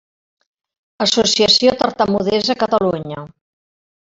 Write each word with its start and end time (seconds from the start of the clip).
Associació 1.05 1.75
Tartamudesa 1.83 2.57
Catalunya. 2.65 3.23